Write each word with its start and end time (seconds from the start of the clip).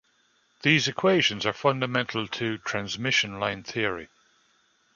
These 0.63 0.87
equations 0.87 1.45
are 1.45 1.53
fundamental 1.53 2.27
to 2.29 2.57
transmission 2.57 3.39
line 3.39 3.61
theory. 3.61 4.09